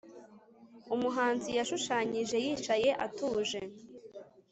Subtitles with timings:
[0.95, 3.59] umuhanzi yashushanyije yicaye atuje